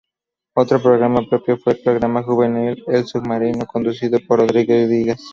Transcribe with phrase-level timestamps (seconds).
[0.55, 5.21] Otro programa propio fue el programa juvenil "El Submarino" conducido por Rodrigo Díaz.